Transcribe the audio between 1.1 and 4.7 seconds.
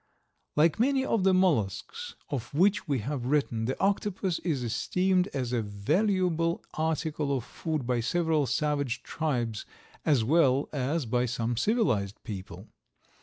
the mollusks of which we have written the octopus is